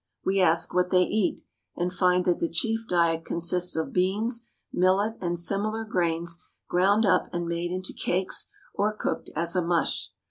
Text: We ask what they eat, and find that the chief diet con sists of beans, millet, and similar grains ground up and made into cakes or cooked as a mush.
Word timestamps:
We 0.25 0.41
ask 0.41 0.73
what 0.73 0.89
they 0.89 1.03
eat, 1.03 1.43
and 1.75 1.93
find 1.93 2.25
that 2.25 2.39
the 2.39 2.49
chief 2.49 2.87
diet 2.89 3.23
con 3.23 3.37
sists 3.37 3.79
of 3.79 3.93
beans, 3.93 4.47
millet, 4.73 5.13
and 5.21 5.37
similar 5.37 5.83
grains 5.83 6.41
ground 6.67 7.05
up 7.05 7.29
and 7.31 7.47
made 7.47 7.69
into 7.69 7.93
cakes 7.93 8.49
or 8.73 8.95
cooked 8.97 9.29
as 9.35 9.55
a 9.55 9.61
mush. 9.61 10.09